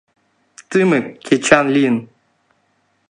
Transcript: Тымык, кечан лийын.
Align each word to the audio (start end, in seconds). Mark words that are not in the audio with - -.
Тымык, 0.69 1.05
кечан 1.25 1.65
лийын. 1.75 1.97